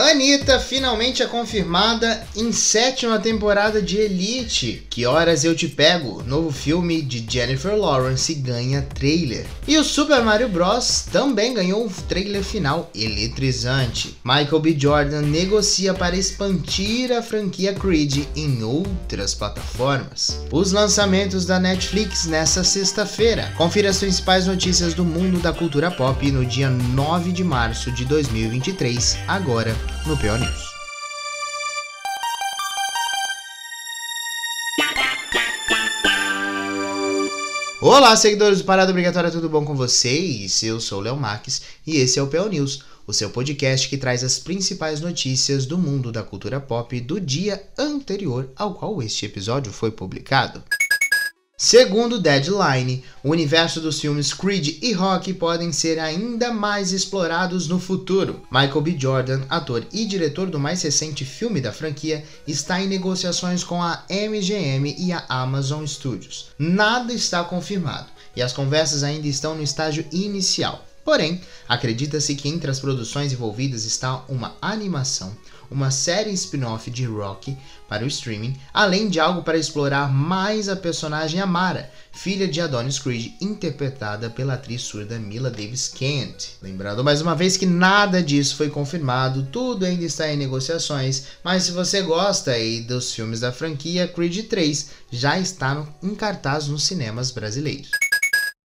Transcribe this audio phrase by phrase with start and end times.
[0.00, 4.86] Anitta finalmente é confirmada em sétima temporada de Elite.
[4.88, 6.22] Que horas eu te pego?
[6.22, 9.44] Novo filme de Jennifer Lawrence ganha trailer.
[9.66, 11.06] E o Super Mario Bros.
[11.10, 14.16] também ganhou um trailer final eletrizante.
[14.24, 14.76] Michael B.
[14.78, 20.40] Jordan negocia para expandir a franquia Creed em outras plataformas.
[20.52, 23.52] Os lançamentos da Netflix nessa sexta-feira.
[23.56, 28.04] Confira as principais notícias do mundo da cultura pop no dia 9 de março de
[28.04, 29.76] 2023, agora
[30.06, 30.68] no PO News.
[37.80, 40.62] Olá, seguidores do Parada Obrigatória, tudo bom com vocês?
[40.62, 43.96] Eu sou o Léo Marques e esse é o PO News, o seu podcast que
[43.96, 49.26] traz as principais notícias do mundo da cultura pop do dia anterior ao qual este
[49.26, 50.62] episódio foi publicado.
[51.60, 57.80] Segundo Deadline, o universo dos filmes Creed e Rock podem ser ainda mais explorados no
[57.80, 58.42] futuro.
[58.48, 58.96] Michael B.
[58.96, 64.04] Jordan, ator e diretor do mais recente filme da franquia, está em negociações com a
[64.08, 66.50] MGM e a Amazon Studios.
[66.56, 68.06] Nada está confirmado
[68.36, 70.87] e as conversas ainda estão no estágio inicial.
[71.08, 75.34] Porém, acredita-se que entre as produções envolvidas está uma animação,
[75.70, 77.56] uma série spin-off de Rocky
[77.88, 82.98] para o streaming, além de algo para explorar mais a personagem Amara, filha de Adonis
[82.98, 86.58] Creed, interpretada pela atriz surda Mila Davis Kent.
[86.60, 91.62] Lembrando mais uma vez que nada disso foi confirmado, tudo ainda está em negociações, mas
[91.62, 96.82] se você gosta aí dos filmes da franquia, Creed 3 já está em cartaz nos
[96.82, 97.92] cinemas brasileiros.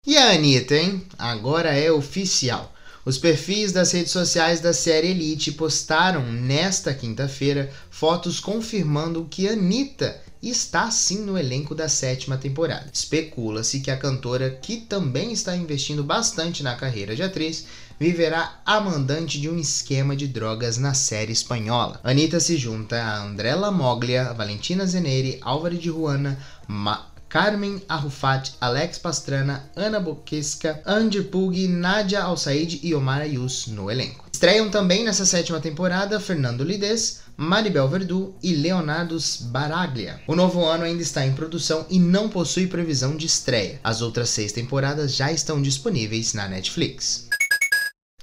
[0.05, 1.01] E a Anitta, hein?
[1.17, 2.75] Agora é oficial.
[3.05, 10.21] Os perfis das redes sociais da série Elite postaram nesta quinta-feira fotos confirmando que Anitta
[10.43, 12.91] está sim no elenco da sétima temporada.
[12.93, 17.67] Especula-se que a cantora, que também está investindo bastante na carreira de atriz,
[17.99, 22.01] viverá a mandante de um esquema de drogas na série espanhola.
[22.03, 26.37] Anitta se junta a Andrella Moglia, Valentina Zeneri, Álvaro de Ruana,
[26.67, 33.91] Ma Carmen Arrufat, Alex Pastrana, Ana Boquesca, Andy Pug, Nadia Alsaid e Omar Ayus no
[33.91, 34.27] elenco.
[34.31, 40.21] Estreiam também nessa sétima temporada Fernando Lides, Maribel Verdu e Leonardo Baraglia.
[40.27, 43.81] O novo ano ainda está em produção e não possui previsão de estreia.
[43.83, 47.31] As outras seis temporadas já estão disponíveis na Netflix.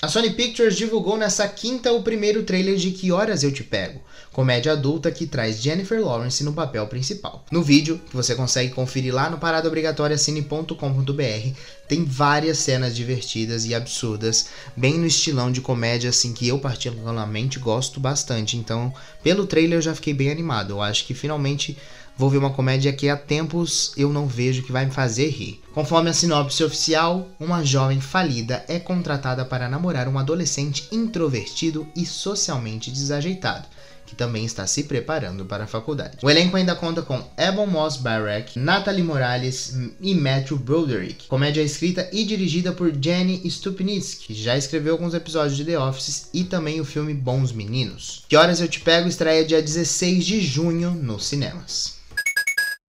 [0.01, 3.99] A Sony Pictures divulgou nessa quinta o primeiro trailer de Que Horas Eu Te Pego,
[4.31, 7.43] comédia adulta que traz Jennifer Lawrence no papel principal.
[7.51, 11.53] No vídeo, que você consegue conferir lá no paradaobrigatoriacine.com.br,
[11.85, 17.59] tem várias cenas divertidas e absurdas, bem no estilão de comédia assim que eu particularmente
[17.59, 18.55] gosto bastante.
[18.55, 20.75] Então, pelo trailer eu já fiquei bem animado.
[20.75, 21.77] Eu acho que finalmente
[22.19, 25.62] Vou ver uma comédia que há tempos eu não vejo que vai me fazer rir.
[25.74, 32.06] Conforme a sinopse oficial, uma jovem falida é contratada para namorar um adolescente introvertido e
[32.06, 33.69] socialmente desajeitado,
[34.06, 36.18] que também está se preparando para a faculdade.
[36.22, 41.25] O elenco ainda conta com Ebon Moss Barack, Natalie Morales e Matthew Broderick.
[41.28, 46.28] Comédia escrita e dirigida por Jenny Stupnitz, que já escreveu alguns episódios de The Office
[46.34, 48.25] e também o filme Bons Meninos.
[48.28, 51.97] Que Horas Eu Te Pego estreia dia 16 de junho nos cinemas.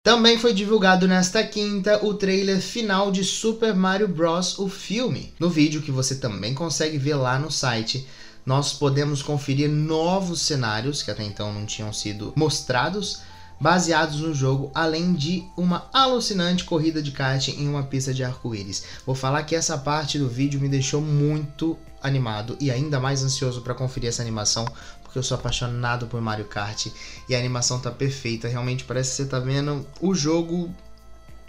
[0.02, 4.58] Também foi divulgado nesta quinta o trailer final de Super Mario Bros.
[4.58, 5.34] o filme.
[5.38, 8.08] No vídeo que você também consegue ver lá no site,
[8.46, 13.20] nós podemos conferir novos cenários que até então não tinham sido mostrados,
[13.60, 18.84] baseados no jogo, além de uma alucinante corrida de kart em uma pista de arco-íris.
[19.04, 23.60] Vou falar que essa parte do vídeo me deixou muito animado e ainda mais ansioso
[23.60, 24.64] para conferir essa animação,
[25.10, 26.86] porque eu sou apaixonado por Mario Kart
[27.28, 28.46] e a animação tá perfeita.
[28.46, 30.72] Realmente parece que você tá vendo o jogo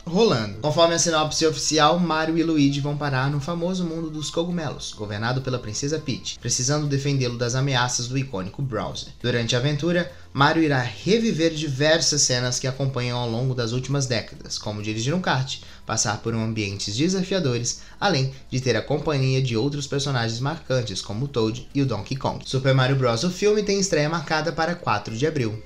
[0.06, 0.60] rolando.
[0.60, 5.42] Conforme a sinopse oficial, Mario e Luigi vão parar no famoso mundo dos cogumelos, governado
[5.42, 9.14] pela princesa Peach, precisando defendê-lo das ameaças do icônico Browser.
[9.22, 14.58] Durante a aventura, Mario irá reviver diversas cenas que acompanham ao longo das últimas décadas,
[14.58, 19.88] como dirigir um kart, passar por ambientes desafiadores, além de ter a companhia de outros
[19.88, 22.44] personagens marcantes como o Toad e o Donkey Kong.
[22.46, 23.24] Super Mario Bros.
[23.24, 25.62] o filme tem estreia marcada para 4 de abril.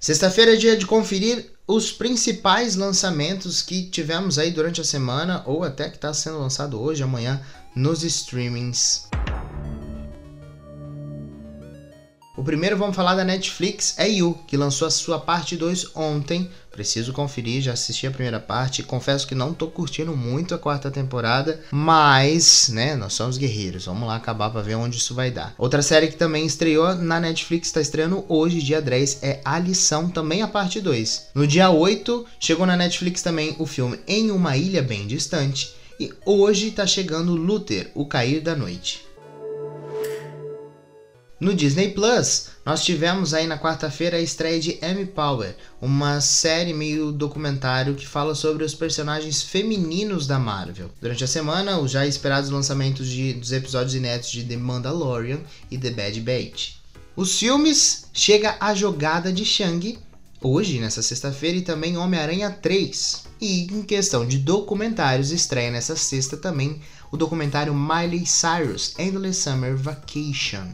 [0.00, 5.62] Sexta-feira é dia de conferir os principais lançamentos que tivemos aí durante a semana ou
[5.62, 7.40] até que está sendo lançado hoje, amanhã,
[7.74, 9.08] nos streamings.
[12.42, 16.50] O primeiro vamos falar da Netflix, é You, que lançou a sua parte 2 ontem.
[16.72, 18.82] Preciso conferir, já assisti a primeira parte.
[18.82, 23.84] Confesso que não tô curtindo muito a quarta temporada, mas, né, nós somos guerreiros.
[23.84, 25.54] Vamos lá acabar para ver onde isso vai dar.
[25.56, 30.08] Outra série que também estreou na Netflix, está estreando hoje, dia 10, é A Lição,
[30.08, 31.28] também a parte 2.
[31.36, 35.76] No dia 8, chegou na Netflix também o filme Em uma Ilha Bem Distante.
[36.00, 39.11] E hoje está chegando Luther, O Cair da Noite.
[41.42, 46.72] No Disney Plus, nós tivemos aí na quarta-feira a estreia de Amy Power, uma série
[46.72, 50.88] meio documentário que fala sobre os personagens femininos da Marvel.
[51.00, 55.76] Durante a semana, os já esperados lançamentos de, dos episódios inéditos de The Mandalorian e
[55.76, 56.74] The Bad Batch.
[57.16, 59.98] Os filmes chega a jogada de Shang
[60.40, 63.24] hoje, nessa sexta-feira, e também Homem-Aranha 3.
[63.40, 66.80] E em questão de documentários, estreia nessa sexta também
[67.10, 70.68] o documentário Miley Cyrus Endless Summer Vacation.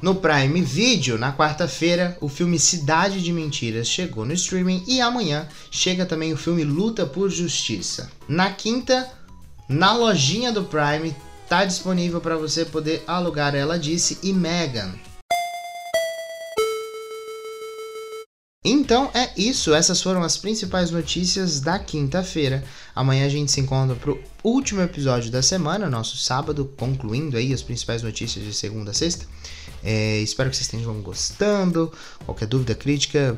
[0.00, 5.48] No Prime Video, na quarta-feira, o filme Cidade de Mentiras chegou no streaming e amanhã
[5.72, 8.08] chega também o filme Luta por Justiça.
[8.28, 9.10] Na quinta,
[9.68, 11.16] na lojinha do Prime,
[11.48, 14.94] tá disponível para você poder alugar Ela Disse e Megan.
[18.64, 22.62] Então é isso, essas foram as principais notícias da quinta-feira.
[22.94, 27.62] Amanhã a gente se encontra pro último episódio da semana, nosso sábado, concluindo aí as
[27.62, 29.26] principais notícias de segunda a sexta.
[29.82, 31.92] É, espero que vocês estejam gostando.
[32.24, 33.36] Qualquer dúvida, crítica,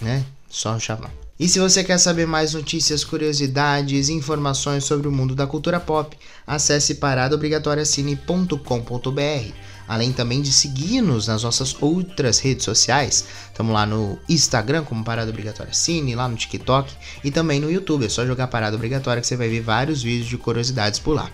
[0.00, 0.24] né?
[0.48, 1.10] Só chamar.
[1.38, 6.16] E se você quer saber mais notícias, curiosidades, informações sobre o mundo da cultura pop,
[6.46, 9.52] acesse paradaobrigatoriacine.com.br.
[9.86, 13.24] Além também de seguir-nos nas nossas outras redes sociais.
[13.48, 16.94] Estamos lá no Instagram como Parada Obrigatória Cine, lá no TikTok
[17.24, 18.06] e também no YouTube.
[18.06, 21.28] É só jogar Parada Obrigatória que você vai ver vários vídeos de curiosidades por lá.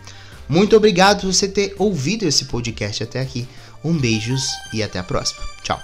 [0.49, 3.47] Muito obrigado por você ter ouvido esse podcast até aqui.
[3.85, 4.43] Um beijos
[4.73, 5.41] e até a próxima.
[5.63, 5.81] Tchau.